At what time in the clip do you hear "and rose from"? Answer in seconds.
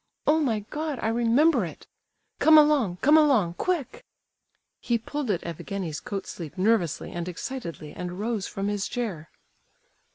7.93-8.67